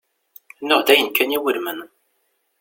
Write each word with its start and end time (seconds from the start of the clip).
Nuɣ-d 0.67 0.87
ayen 0.93 1.09
kan 1.11 1.35
iwulmen. 1.37 1.79